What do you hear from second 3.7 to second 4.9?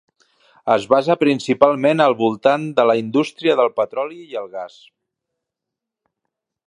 petroli i el gas.